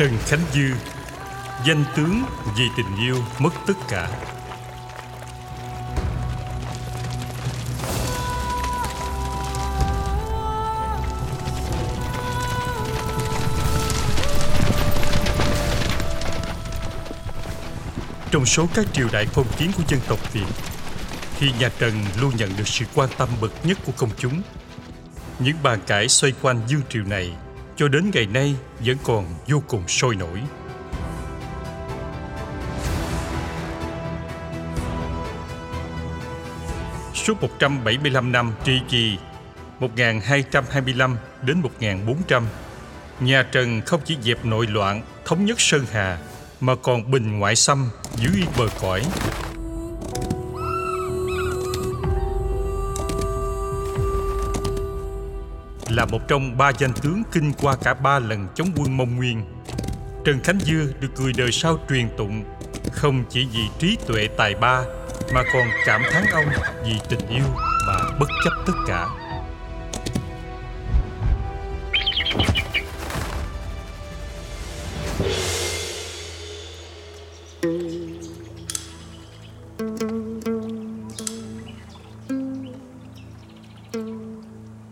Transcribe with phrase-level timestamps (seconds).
[0.00, 0.70] Trần Khánh Dư,
[1.66, 2.22] Danh tướng
[2.56, 4.08] vì tình yêu mất tất cả.
[18.30, 20.44] Trong số các triều đại phong kiến của dân tộc Việt
[21.38, 24.42] Thì nhà Trần luôn nhận được sự quan tâm bậc nhất của công chúng,
[25.38, 27.32] Những bàn cãi xoay quanh dương triều này
[27.80, 30.40] cho đến ngày nay vẫn còn vô cùng sôi nổi.
[37.14, 39.18] Suốt 175 năm trị kỳ
[39.78, 42.46] 1225 đến 1400,
[43.20, 46.18] nhà Trần không chỉ dẹp nội loạn, thống nhất Sơn Hà,
[46.60, 49.02] mà còn bình ngoại xâm, giữ yên bờ cõi,
[55.90, 59.44] là một trong ba danh tướng kinh qua cả ba lần chống quân Mông Nguyên.
[60.24, 62.44] Trần Khánh Dư được người đời sau truyền tụng
[62.92, 64.82] không chỉ vì trí tuệ tài ba
[65.34, 66.44] mà còn cảm thán ông
[66.84, 67.44] vì tình yêu
[67.86, 69.08] mà bất chấp tất cả.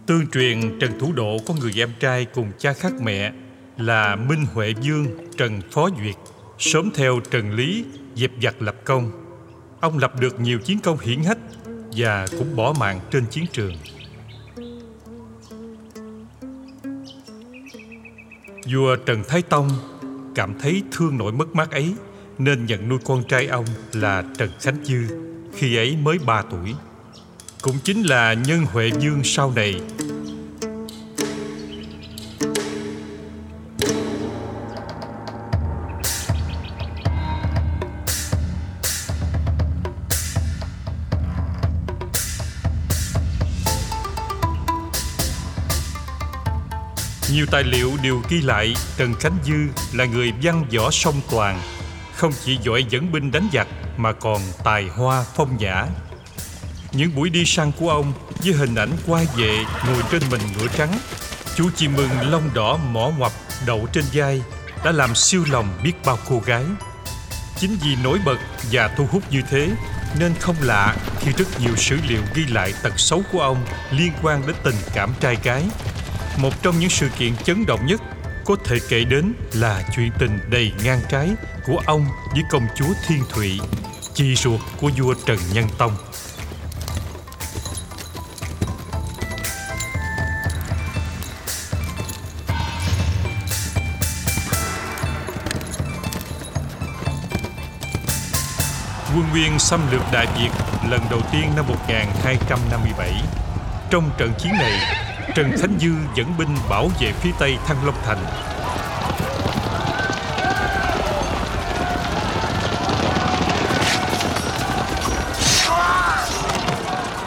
[0.09, 3.33] Tương truyền Trần Thủ Độ có người em trai cùng cha khác mẹ
[3.77, 5.07] là Minh Huệ Dương
[5.37, 6.15] Trần Phó Duyệt,
[6.59, 7.85] sớm theo Trần Lý
[8.15, 9.11] dẹp giặc lập công.
[9.81, 11.39] Ông lập được nhiều chiến công hiển hách
[11.97, 13.75] và cũng bỏ mạng trên chiến trường.
[18.73, 19.69] Vua Trần Thái Tông
[20.35, 21.95] cảm thấy thương nỗi mất mát ấy
[22.39, 25.03] nên nhận nuôi con trai ông là Trần Khánh Dư
[25.55, 26.75] khi ấy mới 3 tuổi.
[27.63, 29.81] Cũng chính là nhân Huệ Dương sau này
[47.33, 49.55] Nhiều tài liệu đều ghi lại Trần Khánh Dư
[49.99, 51.61] là người văn võ song toàn,
[52.15, 55.87] không chỉ giỏi dẫn binh đánh giặc mà còn tài hoa phong nhã.
[56.93, 58.13] Những buổi đi săn của ông
[58.45, 60.99] với hình ảnh quay về ngồi trên mình ngựa trắng,
[61.57, 63.33] chú chim mừng lông đỏ mỏ ngoập
[63.67, 64.43] đậu trên vai
[64.85, 66.65] đã làm siêu lòng biết bao cô gái.
[67.59, 68.39] Chính vì nổi bật
[68.73, 69.71] và thu hút như thế
[70.19, 74.13] nên không lạ khi rất nhiều sử liệu ghi lại tật xấu của ông liên
[74.23, 75.65] quan đến tình cảm trai gái
[76.37, 78.01] một trong những sự kiện chấn động nhất
[78.45, 81.31] có thể kể đến là chuyện tình đầy ngang trái
[81.67, 83.61] của ông với công chúa Thiên Thụy,
[84.15, 85.97] chị ruột của vua Trần Nhân Tông.
[99.19, 100.49] Quân Nguyên xâm lược Đại Việt
[100.91, 103.13] lần đầu tiên năm 1257.
[103.91, 104.73] Trong trận chiến này,
[105.35, 108.19] Trần Khánh Dư dẫn binh bảo vệ phía tây Thăng Long Thành.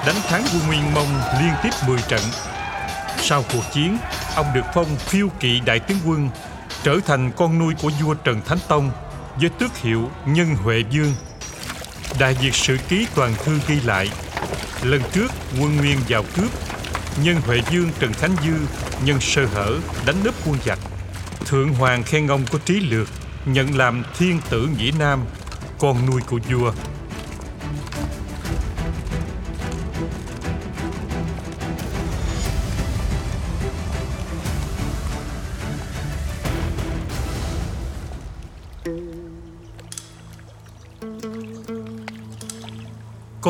[0.06, 2.22] Đánh thắng quân Nguyên Mông liên tiếp 10 trận.
[3.18, 3.98] Sau cuộc chiến,
[4.36, 6.30] ông được phong phiêu kỵ đại tướng quân,
[6.84, 8.92] trở thành con nuôi của vua Trần Thánh Tông
[9.42, 11.14] với tước hiệu Nhân Huệ Dương.
[12.20, 14.10] Đại Việt Sử Ký Toàn Thư ghi lại,
[14.84, 16.52] lần trước quân Nguyên vào cướp
[17.24, 18.54] Nhân Huệ Dương Trần Khánh Dư
[19.06, 20.80] nhân sơ hở đánh nấp quân giặc.
[21.46, 23.08] Thượng Hoàng khen ông có trí lược,
[23.46, 25.26] nhận làm thiên tử Nghĩa Nam,
[25.80, 26.72] con nuôi của vua.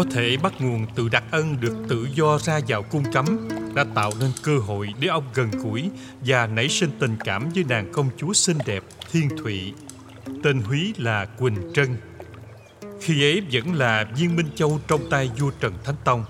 [0.01, 3.85] Có thể bắt nguồn từ đặc ân được tự do ra vào cung cấm đã
[3.95, 5.89] tạo nên cơ hội để ông gần gũi
[6.25, 9.73] và nảy sinh tình cảm với nàng công chúa xinh đẹp Thiên Thụy.
[10.43, 11.97] Tên Húy là Quỳnh Trân.
[13.01, 16.23] Khi ấy vẫn là viên Minh Châu trong tay vua Trần Thánh Tông.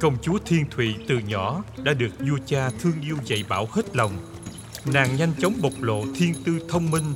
[0.00, 3.96] Công chúa Thiên Thụy từ nhỏ đã được vua cha thương yêu dạy bảo hết
[3.96, 4.12] lòng.
[4.84, 7.14] nàng nhanh chóng bộc lộ thiên tư thông minh,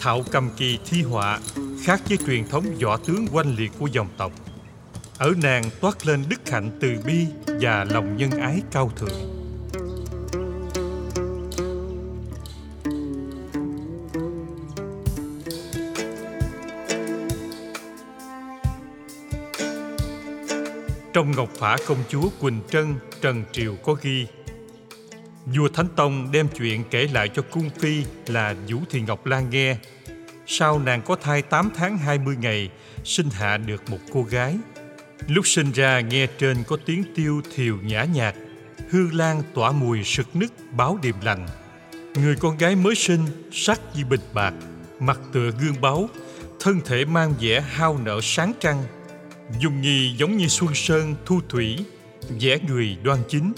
[0.00, 1.40] thạo cầm kỳ thi họa,
[1.82, 4.32] khác với truyền thống võ tướng oanh liệt của dòng tộc.
[5.22, 9.08] Ở nàng toát lên đức hạnh từ bi và lòng nhân ái cao thượng.
[21.12, 24.26] Trong Ngọc Phả công chúa Quỳnh Trân, Trần Triều có ghi
[25.46, 29.50] Vua Thánh Tông đem chuyện kể lại cho cung phi là Vũ Thị Ngọc Lan
[29.50, 29.76] nghe.
[30.46, 32.70] Sau nàng có thai 8 tháng 20 ngày,
[33.04, 34.56] sinh hạ được một cô gái.
[35.28, 38.34] Lúc sinh ra nghe trên có tiếng tiêu thiều nhã nhạc,
[38.90, 41.46] hương lan tỏa mùi sực nức báo điềm lành.
[42.14, 43.20] Người con gái mới sinh,
[43.52, 44.54] sắc như bình bạc,
[45.00, 46.08] mặt tựa gương báu,
[46.60, 48.84] thân thể mang vẻ hao nở sáng trăng,
[49.60, 51.84] Dung Nhi giống như Xuân Sơn, Thu Thủy,
[52.40, 53.52] vẻ người đoan chính.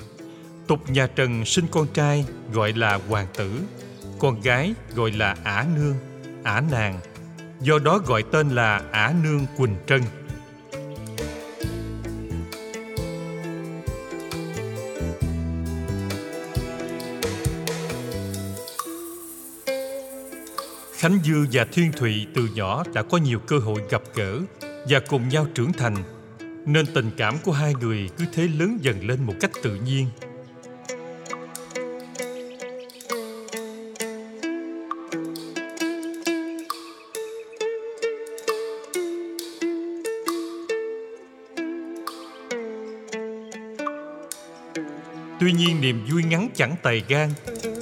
[0.66, 3.60] Tục nhà Trần sinh con trai gọi là hoàng tử,
[4.18, 5.94] con gái gọi là ả nương,
[6.42, 7.00] ả nàng.
[7.60, 10.02] Do đó gọi tên là ả nương Quỳnh Trân.
[21.04, 24.38] Khánh Dư và Thiên Thụy từ nhỏ đã có nhiều cơ hội gặp gỡ
[24.88, 25.96] và cùng nhau trưởng thành.
[26.66, 30.06] Nên tình cảm của hai người cứ thế lớn dần lên một cách tự nhiên.
[45.40, 47.30] Tuy nhiên niềm vui ngắn chẳng tài gan,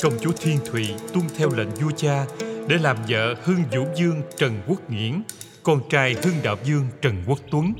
[0.02, 2.26] Công chúa Thiên Thụy tuân theo lệnh vua cha
[2.68, 5.22] để làm vợ Hưng Vũ Dương Trần Quốc Nghiễn
[5.62, 7.72] con trai Hưng Đạo Dương Trần Quốc Tuấn.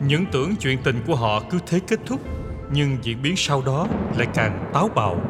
[0.00, 2.20] Những tưởng chuyện tình của họ cứ thế kết thúc,
[2.72, 3.86] nhưng diễn biến sau đó
[4.16, 5.20] lại càng táo bạo,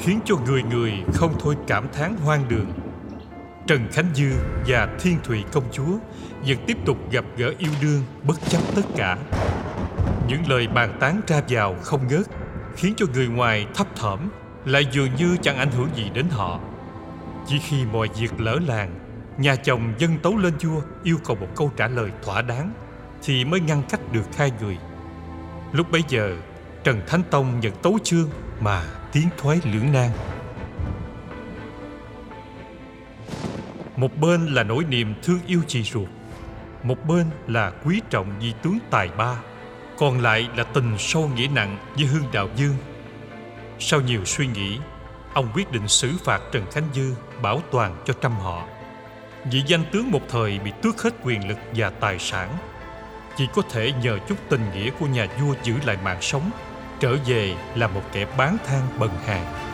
[0.00, 2.72] khiến cho người người không thôi cảm thán hoang đường.
[3.66, 4.30] Trần Khánh Dư
[4.66, 5.98] và Thiên Thụy công chúa
[6.46, 9.18] vẫn tiếp tục gặp gỡ yêu đương bất chấp tất cả.
[10.28, 12.26] Những lời bàn tán ra vào không ngớt,
[12.76, 14.28] khiến cho người ngoài thấp thỏm
[14.64, 16.60] lại dường như chẳng ảnh hưởng gì đến họ.
[17.46, 18.94] Chỉ khi mọi việc lỡ làng,
[19.38, 22.72] nhà chồng dân tấu lên vua yêu cầu một câu trả lời thỏa đáng
[23.22, 24.78] thì mới ngăn cách được hai người.
[25.72, 26.36] Lúc bấy giờ,
[26.84, 28.28] Trần Thánh Tông nhận tấu chương
[28.60, 30.10] mà tiến thoái lưỡng nan.
[33.96, 36.08] Một bên là nỗi niềm thương yêu chị ruột,
[36.82, 39.36] một bên là quý trọng vì tướng tài ba,
[39.98, 42.76] còn lại là tình sâu nghĩa nặng với Hương Đạo Dương
[43.78, 44.78] sau nhiều suy nghĩ,
[45.34, 48.66] ông quyết định xử phạt Trần Khánh Dư bảo toàn cho trăm họ.
[49.52, 52.56] Vị danh tướng một thời bị tước hết quyền lực và tài sản.
[53.36, 56.50] Chỉ có thể nhờ chút tình nghĩa của nhà vua giữ lại mạng sống,
[57.00, 59.73] trở về là một kẻ bán than bần hàng.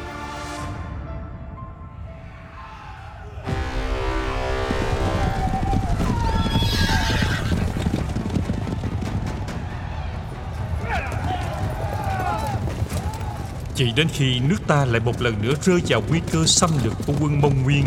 [13.80, 16.92] Chỉ đến khi nước ta lại một lần nữa rơi vào nguy cơ xâm lược
[17.06, 17.84] của quân Mông Nguyên,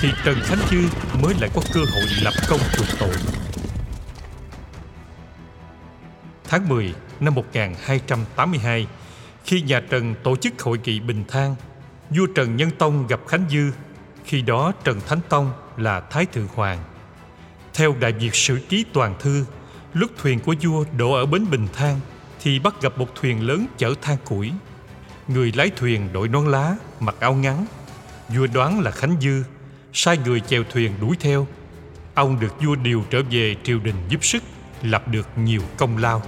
[0.00, 0.78] Thì Trần Khánh Dư
[1.22, 3.14] mới lại có cơ hội lập công chuộc tội.
[6.44, 8.86] Tháng 10 năm 1282
[9.44, 11.54] Khi nhà Trần tổ chức hội nghị bình thang,
[12.10, 13.70] Vua Trần Nhân Tông gặp Khánh Dư.
[14.24, 16.78] Khi đó Trần Thánh Tông là Thái Thượng Hoàng.
[17.74, 19.44] Theo Đại Việt Sử Ký Toàn Thư,
[19.92, 22.00] Lúc thuyền của vua đổ ở bến Bình Thang
[22.40, 24.52] Thì bắt gặp một thuyền lớn chở than củi.
[25.28, 27.66] Người lái thuyền đội nón lá, mặc áo ngắn.
[28.28, 29.42] Vua đoán là Khánh Dư,
[29.92, 31.46] sai người chèo thuyền đuổi theo.
[32.14, 34.42] Ông được vua điều trở về triều đình giúp sức,
[34.82, 36.22] lập được nhiều công lao.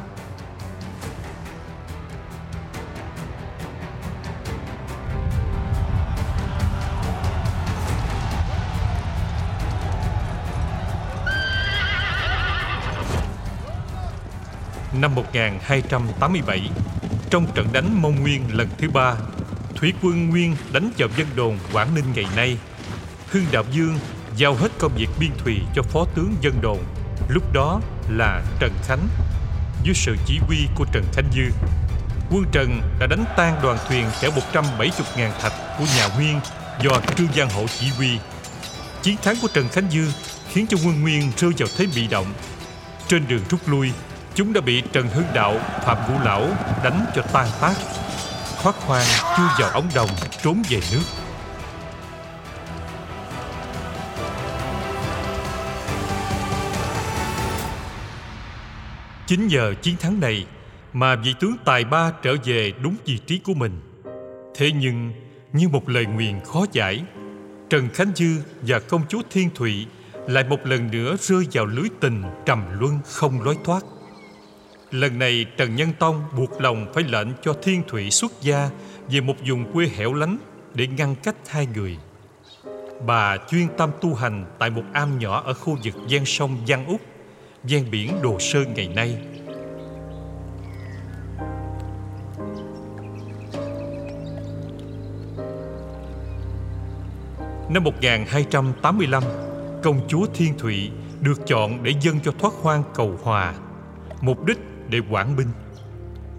[15.00, 16.70] Năm 1287,
[17.30, 19.14] trong trận đánh Mông Nguyên lần thứ ba,
[19.76, 22.58] Thủy quân Nguyên đánh vào dân đồn Quảng Ninh ngày nay.
[23.30, 23.98] Hưng Đạo Dương
[24.36, 26.78] giao hết công việc biên thùy cho phó tướng dân đồn,
[27.28, 29.08] lúc đó là Trần Khánh,
[29.82, 31.68] dưới sự chỉ huy của Trần Khánh Dư.
[32.30, 36.40] Quân Trần đã đánh tan đoàn thuyền chở 170.000 thạch của nhà Nguyên
[36.82, 38.18] do Trương Giang Hộ chỉ huy.
[39.02, 40.12] Chiến thắng của Trần Khánh Dư
[40.48, 42.26] khiến cho quân Nguyên rơi vào thế bị động.
[43.08, 43.92] Trên đường rút lui,
[44.36, 46.48] Chúng đã bị Trần Hưng Đạo, Phạm Ngũ Lão
[46.84, 47.74] đánh cho tan tác.
[48.62, 50.08] Thoát khoan chui vào ống đồng
[50.42, 51.02] trốn về nước.
[59.26, 60.46] Chính nhờ chiến thắng này
[60.92, 63.80] mà vị tướng tài ba trở về đúng vị trí của mình.
[64.54, 65.12] Thế nhưng,
[65.52, 67.04] như một lời nguyền khó giải,
[67.70, 69.86] Trần Khánh Dư và công chúa Thiên Thụy
[70.26, 73.82] lại một lần nữa rơi vào lưới tình trầm luân không lối thoát.
[74.90, 78.70] Lần này Trần Nhân Tông buộc lòng phải lệnh cho Thiên Thụy xuất gia
[79.08, 80.38] về một vùng quê hẻo lánh
[80.74, 81.96] để ngăn cách hai người.
[83.06, 86.86] Bà chuyên tâm tu hành tại một am nhỏ ở khu vực gian sông Giang
[86.86, 87.00] Úc,
[87.64, 89.18] gian biển Đồ Sơn ngày nay.
[97.70, 99.22] Năm 1285,
[99.82, 100.90] công chúa Thiên Thụy
[101.20, 103.54] được chọn để dâng cho thoát hoang cầu hòa,
[104.20, 105.48] mục đích để quản binh.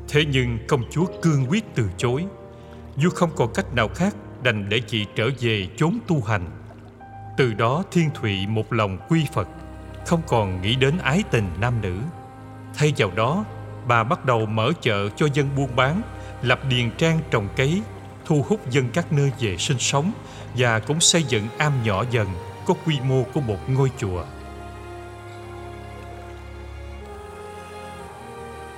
[0.07, 2.25] Thế nhưng công chúa cương quyết từ chối.
[2.95, 6.45] Vua không còn cách nào khác đành để chị trở về chốn tu hành.
[7.37, 9.47] Từ đó Thiên Thụy một lòng quy Phật,
[10.05, 11.97] không còn nghĩ đến ái tình nam nữ.
[12.75, 13.45] Thay vào đó,
[13.87, 16.01] bà bắt đầu mở chợ cho dân buôn bán,
[16.41, 17.81] lập điền trang trồng cấy,
[18.25, 20.11] thu hút dân các nơi về sinh sống
[20.57, 22.27] và cũng xây dựng am nhỏ dần
[22.65, 24.23] có quy mô của một ngôi chùa.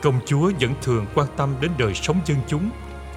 [0.02, 2.70] Công chúa vẫn thường quan tâm đến đời sống dân chúng,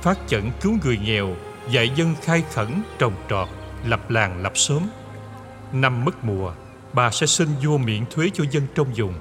[0.02, 1.36] phát chẩn cứu người nghèo,
[1.70, 3.48] dạy dân khai khẩn, trồng trọt,
[3.86, 4.82] lập làng lập xóm.
[5.72, 6.52] Năm mất mùa,
[6.92, 9.14] bà sẽ xin vua miễn thuế cho dân trong vùng.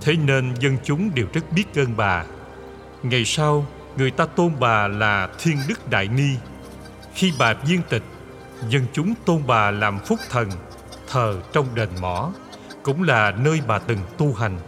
[0.00, 2.24] Thế nên dân chúng đều rất biết ơn bà.
[3.02, 6.30] Ngày sau, người ta tôn bà là Thiên Đức Đại Ni.
[7.14, 8.02] Khi bà viên tịch,
[8.68, 10.50] dân chúng tôn bà làm phúc thần,
[11.08, 12.32] thờ trong đền mỏ,
[12.82, 14.58] cũng là nơi bà từng tu hành.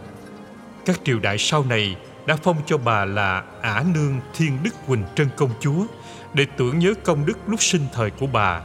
[0.85, 1.95] Các triều đại sau này
[2.27, 5.85] đã phong cho bà là Ả Nương Thiên Đức Quỳnh Trân Công Chúa,
[6.33, 8.61] để tưởng nhớ công đức lúc sinh thời của bà.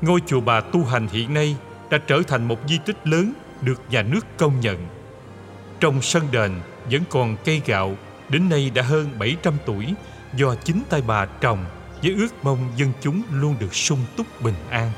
[0.00, 1.56] Ngôi chùa bà tu hành hiện nay
[1.90, 4.86] đã trở thành một di tích lớn được nhà nước công nhận.
[5.80, 6.52] Trong sân đền
[6.90, 7.96] vẫn còn cây gạo,
[8.28, 9.94] đến nay đã hơn 700 tuổi,
[10.34, 11.64] do chính tay bà trồng
[12.02, 14.90] với ước mong dân chúng luôn được sung túc bình an.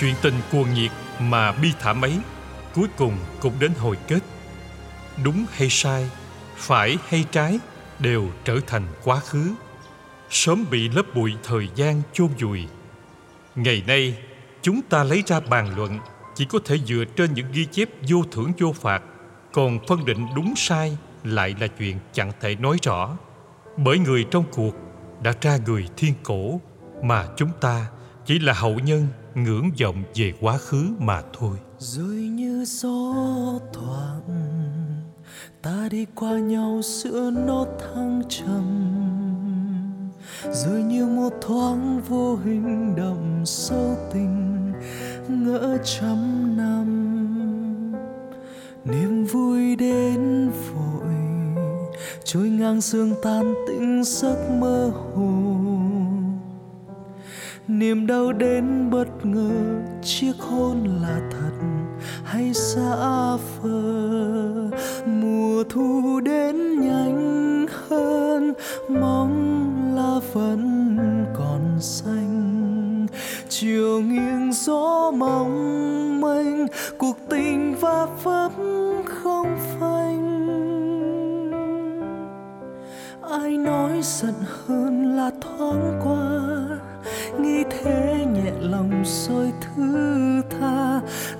[0.00, 0.90] Chuyện tình cuồng nhiệt
[1.20, 2.18] mà bi thảm ấy
[2.74, 4.18] cuối cùng cũng đến hồi kết.
[5.24, 6.10] Đúng hay sai,
[6.56, 7.58] phải hay trái
[7.98, 9.54] đều trở thành quá khứ,
[10.30, 12.66] sớm bị lớp bụi thời gian chôn vùi.
[13.54, 14.18] Ngày nay,
[14.62, 15.98] chúng ta lấy ra bàn luận
[16.34, 19.02] chỉ có thể dựa trên những ghi chép vô thưởng vô phạt,
[19.52, 23.16] còn phân định đúng sai lại là chuyện chẳng thể nói rõ.
[23.76, 24.74] Bởi người trong cuộc
[25.22, 26.60] đã ra người thiên cổ
[27.02, 27.86] mà chúng ta
[28.26, 31.58] chỉ là hậu nhân ngưỡng vọng về quá khứ mà thôi.
[31.78, 33.14] Rồi như gió
[33.72, 34.97] thoảng
[35.62, 38.64] ta đi qua nhau giữa nốt thăng trầm,
[40.52, 44.72] rồi như một thoáng vô hình đậm sâu tình
[45.28, 47.04] ngỡ trăm năm.
[48.84, 51.14] Niềm vui đến vội,
[52.24, 55.54] trôi ngang sương tan tĩnh giấc mơ hồ.
[57.68, 61.66] Niềm đau đến bất ngờ, chiếc hôn là thật
[62.24, 64.57] hay xa vời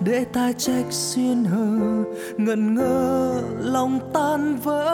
[0.09, 2.05] để ta trách xuyên hờ,
[2.37, 4.85] ngẩn ngơ, lòng tan vỡ.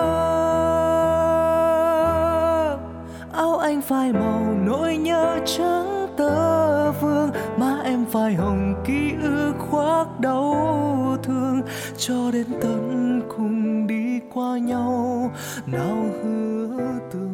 [3.32, 9.54] Áo anh phai màu, nỗi nhớ trắng tơ vương, má em phai hồng, ký ức
[9.70, 11.62] khoác đau thương.
[11.98, 15.30] Cho đến tận cùng đi qua nhau,
[15.66, 16.78] nào hứa
[17.12, 17.33] tương